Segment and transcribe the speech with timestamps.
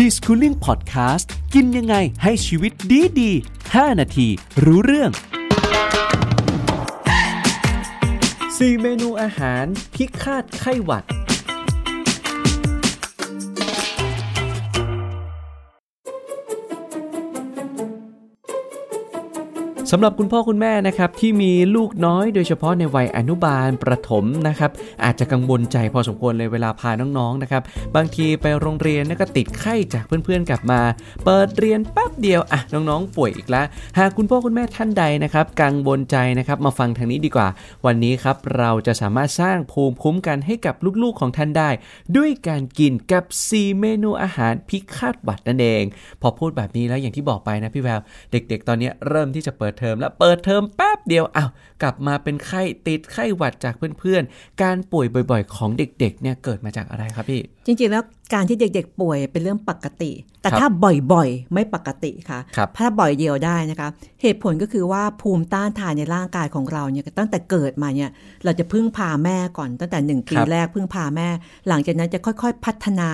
[0.00, 3.30] ดีสคูลิ่งพอดแคสต์กินยังไงให้ชีวิตดีดี
[3.64, 4.28] 5นาที
[4.64, 5.10] รู้เรื่อง
[6.36, 9.64] 4 เมนูอาหาร
[9.96, 11.04] ที่คาดไข้หวัด
[19.92, 24.70] สำหรับคุณพ่อคุณแม่นะครับที่มีลูกน้อยโดยเฉพาะในวัยอนุบาลประถมนะครับ
[25.04, 27.62] อาจจะกังวลใจพอสมควรเลยเวลาพาน้องๆนะครับ
[27.96, 30.80] บางทีไปโรงเรียนก็ติดไข้จากเพื่อนๆกลับมา
[31.24, 33.66] เปิดเรียนแป๊บเดียวอะน้องๆป่วยอีกแล้ว
[33.98, 37.48] หากคุณพ่อคุณแม่ท่านใดนะครับกังวลใจนะครับมาฟังทางนี้ดีกว่า
[37.86, 41.70] วันนี้ครับเราจะสามารถสร้างภูมิคุ้มกันให้กับลูกๆของท่านได้
[42.16, 45.82] ด้วยการกินกับ 4 เมนูอาหารพิฆาตบัตรนั่นเอง
[46.22, 48.00] พอพูดแบบนี้แล้วอย่างที่บอกไปนะพี่แวว
[48.32, 51.50] เด็ก ๆ ตอนนี้เริ่มที่จะเปิดเทอมแล้วเปิดเทอมแป๊บเดียวอ้าว
[51.82, 58.02] กลับมาเป็นไข้ติดไข้หวัดจากเพื่อนๆ การป่วยบ่อยๆ ของเด็กๆเนี่ยเกิดมาจากอะไรครับพี่ จริงๆแล้ว
[58.34, 60.12] การที่เด็กๆ ป่วยเป็นเรื่องปกติ
[60.42, 60.68] แต่ครับถ้า
[61.12, 63.88] บ่อยๆ ไม่ปกติค่ะครับถ้าบ่อยเดียวได้นะคะ
[64.22, 68.10] เหตุผลก็คือว่าภูมิต้านทานในร่างกายของเราเนี่ยตั้งแต่เกิดมาเนี่ย
[68.44, 71.28] เราจะพึ่งพาแม่ก่อนตั้งแต่หนึ่งปีครับแรกพึ่งพาแม่
[71.68, 73.10] หลังจากนั้นจะค่อยๆ พัฒนา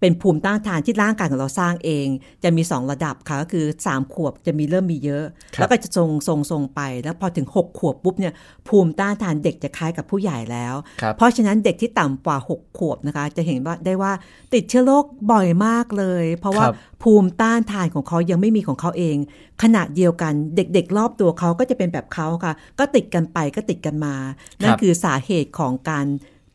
[0.00, 2.06] เป็นภูมิต้านทานที่ร่างกายของเราสร้างเอง
[2.44, 8.32] จะมี 2 ระดับค่ะก็คือ 3 ขวบจะมีเริ่มมีเยอะครับแล้วก็จะทรงทรงทรงไป แล้วพอถึง 6 ขวบปุ๊บเนี่ย
[8.68, 14.12] ภูมิต้านทานเด็กจะคล้ายกับผู้ใหญ่แล้วครับเพราะฉะนั้นเด็กที่ต่ำกว่า 6 ขวบนะคะ จะเห็นว่าได้ว่า
[14.54, 19.16] ติดเชื้อโรคบ่อยมากเลย เพราะว่าครับภูมิต้านทานของเขายังไม่มีของเขาเอง
[19.62, 24.14] ขณะเดียวกันเด็กๆ รอบตัวเขาก็จะเป็นแบบเขาค่ะ ก็ติดกันไปก็ติดกันมา
[24.62, 26.06] นั่นคือสาเหตุของการ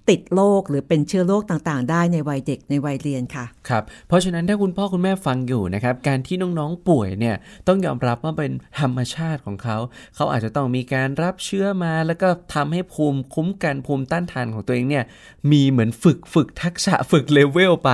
[0.10, 7.36] ติดโรคหรือเป็นเชื้อโรคต่างๆ ได้ในวัยเด็กในวัยเรียนค่ะครับเพราะฉะนั้นถ้าคุณพ่อคุณแม่ฟังอยู่นะครับการที่น้องๆป่วยเนี่ย
[7.68, 9.78] ต้องยอมรับว่าเป็นธรรมชาติของเขา
[10.16, 15.06] เขาอาจจะต้องมีการรับเชื้อมา แล้วก็ทำให้ภูมิคุ้มกันภูมิต้านทานของตัวเองเนี่ย
[15.52, 17.92] มีเหมือนฝึกฝึกทักษะฝึกเลเวลไป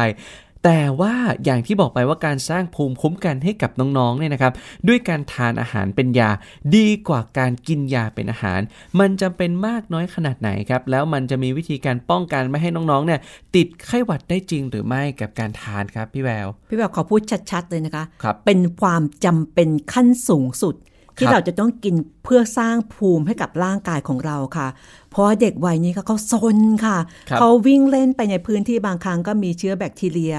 [0.70, 1.14] แต่ว่า
[1.46, 4.54] อย่างที่บอกไปว่าการสร้างภูมิคุ้มกันให้กับน้องๆเนี่ยนะครับ
[4.88, 6.30] ด้วยการทานอาหารเป็นยา
[6.76, 8.62] ดีกว่าการกินยาเป็นอาหาร
[9.00, 13.20] มันจำเป็นมากน้อยขนาดไหนครับ แล้วมันจะมีวิธีการป้องกันไม่ให้น้องๆเนี่ย
[13.56, 20.76] ติดไข้หวัดได้จริงหรือไม่กับการทานครับพี่แวว พี่แบบขอพูดชัดๆเลยนะคะครับเป็นความจำเป็นขั้นสูงสุด
[21.18, 24.68] ที่ครับเราจะต้องกินเพื่อสร้างภูมิให้กับร่างกายของเราค่ะ
[25.12, 26.98] เพราะว่าเด็กวัยนี้เขาเขาซนค่ะ
[27.30, 30.36] ครับเขาวิ่งเล่นไปในพื้นที่บางครั้งก็มีเชื้อแบคทีเรีย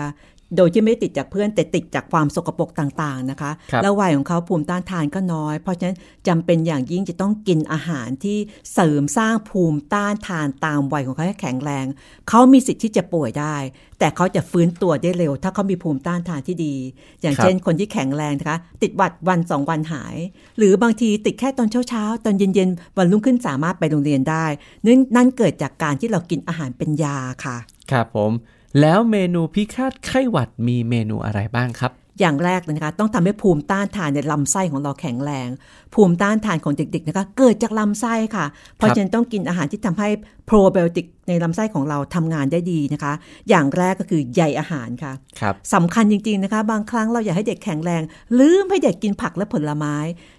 [0.56, 5.96] โดยที่ไม่ได้ติดจากเพื่อนแต่ติดจากความสกปรกต่างๆนะคะครับแล้ววัยของเขาภูมิต้านทานก็น้อย เพราะฉะนั้น
[6.28, 8.38] จำเป็นอย่างยิ่งจะต้องกินอาหารที่
[8.72, 11.86] เสริมสร้างภูมิต้านทานตามวัยของเขาให้แข็งแรง
[12.28, 13.56] เขามีสิทธิ์ที่จะป่วยได้
[13.98, 16.74] แต่เขาจะฟื้นตัวได้เร็ว ถ้าเขามีภูมิต้านทานที่ดี
[17.20, 20.16] อย่างครับเช่นคนที่แข็งแรงนะคะ ติดหวัดวันสองวันหาย
[20.58, 24.46] หรือบางทีติดแค่ตอนเช้าๆตอนเย็นๆวันรุ่งขึ้นสามารถไปโรงเรียนได้
[24.84, 27.56] นั่นนั่นเกิดจากการที่เรากินอาหารเป็นยาค่ะ
[27.92, 28.32] ครับผม
[28.80, 35.48] แล้วเมนูพิฆาตไข้หวัดมีเมนูอะไรบ้างครับ อย่างแรกเลยนะคะต้องทำให้ภูมิต้านทานในลำไส้ของเราแข็งแรง
[35.94, 38.46] ภูมิต้านทานของเด็กๆนะคะเกิดจากลำไส้ค่ะ
[38.76, 40.08] เพราะฉะนั้นต้องกินอาหารที่ทำให้
[40.46, 43.12] โปรไบโอติกในลำไส้ของเราทำงานได้ดีนะคะ
[43.48, 48.02] อย่างแรกก็คือใยอาหารค่ะครับสำคัญจริงๆนะคะ บางครั้งเราอยากให้เด็กแข็งแรง
[48.38, 49.96] ลืมให้เด็กกินผักและผลไม้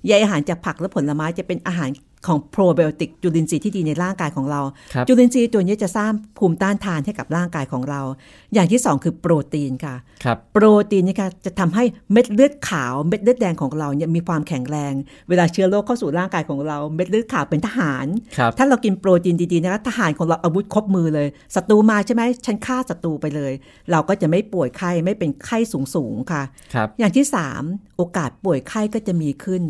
[0.07, 1.89] ใยอาหารจากผักและผลไม้จะเป็นอาหาร
[2.28, 4.62] ของโปรไบโอติกจุลินทรีย์ที่ดีในร่างกายของเรา
[4.94, 8.02] ครับจุลินทรีย์ตัวนี้จะสร้างภูมิต้านทานให้กับร่างกายของเรา
[8.53, 14.94] อย่างที่สองคือโปรตีนค่ะครับโปรตีนนี่ค่ะจะทำให้เม็ดเลือดขาวเม็ดเลือดแดงของเราเนี่ยมีความแข็งแรง
[15.29, 18.06] เวลาเชื้อโรคเข้าสู่ร่างกายของเรา เม็ดเลือดขาวเป็นทหาร
[18.38, 23.53] ครับถ้าเรากินโปรตีนดีๆนะคะทหารของเราอาวุธครบมือเลยศัตรูมาใช่ไหมฉันฆ่าศัตรูไปเลย
[23.91, 25.58] เราก็จะไม่ป่วยไข้ไม่เป็นไข้
[25.96, 26.44] สูงๆค่ะ
[26.74, 27.25] ครับอย่างที่
[27.62, 29.63] 3 โอกาสป่วยไข้ก็จะมีขึ้น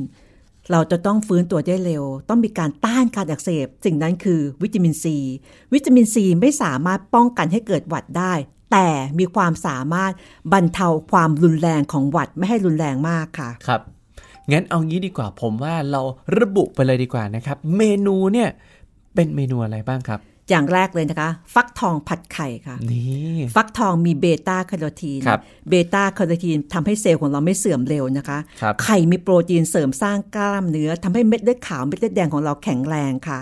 [0.72, 5.18] เราจะต้องฟื้นตัวได้เร็ว ต้องมีการต้านการอักเสบ สิ่งนั้นคือวิตามินซี
[5.74, 8.34] วิตามินซีไม่สามารถป้องกันให้เกิดหวัดได้
[8.72, 8.88] แต่
[9.19, 10.12] มีความสามารถ
[10.53, 13.81] บรรเทาความรุนแรงของหวัดไม่ให้รุนแรงมากค่ะ ครับ
[14.52, 16.02] งั้นเอางี้ดีกว่าผมว่าเรา
[16.40, 18.50] ระบุไปเลยดีกว่านะครับ เมนูเนี่ย
[19.16, 20.19] เป็นเมนูอะไรบ้างครับ
[20.50, 25.40] อย่างแรกเลยนะคะ ฟักทองผัดไข่ค่ะนี่ฟักทองมีเบต้าแคโรทีนครับ
[25.70, 33.40] เบต้าแคโรทีนทำให้เซลล์ของเราไม่เสื่อมเร็วนะคะครับไข่มีโปรตีนเสริมสร้างกล้ามเนื้อทำให้เม็ดเลือดขาวเม็ดเลือดแดงของเราแข็งแรงค่ะ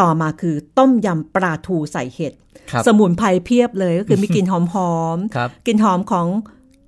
[0.00, 2.32] ต่อมาคือต้มยำปลาทูใส่เห็ด
[2.70, 6.26] ครับสมุนไพรเพียบเลยก็คือมีกลิ่นหอมหอมๆครับกลิ่นหอมของ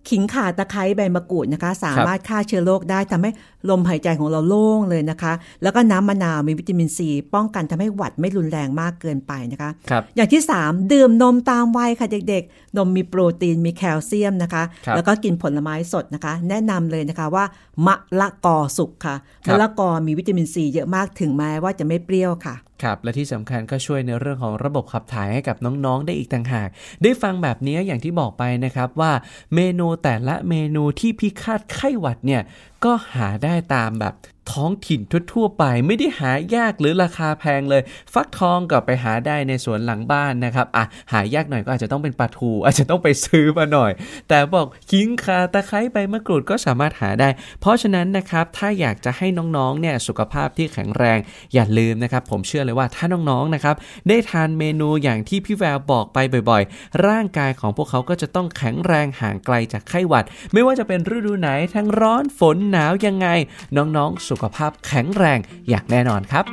[0.09, 3.31] ขิงข่าตะไคร้ใบมะกรูดนะคะ สามารถฆ่าเชื้อโรคได้ทำให้
[3.71, 17.45] ลมหายใจของเราโล่งเลยนะคะ แล้วก็น้ำมะนาวมีวิตามินซีป้องกันทำให้หวัดไม่รุนแรงมากเกินไปนะคะครับอย่างที่ 3 ดื่มนมตามวัยค่ะเด็กๆ นมมีโปรตีนมีแคลเซียมนะคะครับแล้วก็กินผลไม้สดนะคะ แนะนำเลยนะคะว่า
[17.87, 22.55] มะละกอสุกค่ะครับมะละกอมีวิตามินซีเยอะมากถึงแม้ว่าจะไม่เปรี้ยวค่ะ
[22.85, 26.69] ครับและที่สำคัญก็ช่วยในเรื่องของระบบขับถ่ายให้กับน้องๆ ได้อีกต่างหาก
[27.03, 29.13] ได้ฟังแบบนี้อย่างที่บอกไปนะครับว่า
[29.55, 32.43] เมนูแต่ละเมนูที่พิฆาตไข้หวัดเนี่ย
[32.85, 34.15] ก็หาได้ตามแบบ
[34.55, 35.01] ท้องถิ่น
[35.33, 37.83] ทั่วๆไปไม่ได้หายากหรือราคาแพงเลย
[38.13, 43.91] ฟักทองก็ไปหาได้ในสวนหลังบ้านนะครับอะหายากหน่อยก็อาจจะต้องเป็นปลาทูอาจจะต้องไปซื้อมาหน่อย
[44.29, 47.29] แต่บอกขิงคาตะไคร้ใบมะกรูดก็สามารถหาได้
[47.61, 49.27] เพราะฉะนั้นนะครับถ้าอยากจะให้
[49.57, 51.19] น้องๆเนี่ยสุขภาพที่แข็งแรง
[51.55, 53.77] อย่าลืมนะครับ ผมเชื่อเลยว่าถ้าน้องๆนะครับ
[54.09, 56.19] ได้ทานเมนูอย่างที่พี่แววบอกไป
[56.51, 63.29] บ่อยๆ ร่างกายของพวกเขาก็จะต้องแข็งแรงห่างไกลจากไข้หวัด ไม่ว่าจะเป็นฤดูไหนทั้งร้อนฝนหนาวยังไง
[63.77, 65.39] น้องๆ สุขภาพแข็งแรง
[65.69, 66.45] อย่างแน่นอนครับ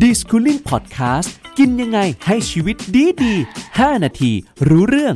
[0.00, 3.34] ดิสคูลิ่งพอดแคสต์กินยังไงให้ชีวิตดีดี
[3.68, 4.32] 5 นาที
[4.68, 5.14] รู้เรื่อง